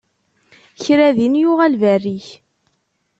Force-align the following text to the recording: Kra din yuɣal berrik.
Kra 0.83 1.07
din 1.17 1.35
yuɣal 1.41 1.73
berrik. 1.81 2.27